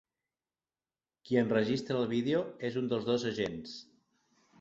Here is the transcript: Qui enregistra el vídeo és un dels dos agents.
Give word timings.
Qui 1.27 1.37
enregistra 1.41 1.97
el 2.03 2.09
vídeo 2.13 2.39
és 2.71 2.79
un 2.81 2.89
dels 2.95 3.05
dos 3.11 3.27
agents. 3.33 3.77